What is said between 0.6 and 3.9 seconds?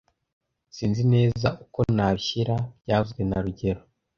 Sinzi neza uko nabishyira byavuzwe na rugero